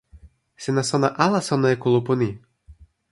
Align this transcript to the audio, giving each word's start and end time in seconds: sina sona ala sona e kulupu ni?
sina 0.63 0.83
sona 0.89 1.09
ala 1.25 1.39
sona 1.47 1.67
e 1.73 1.75
kulupu 1.81 2.13
ni? 2.19 2.29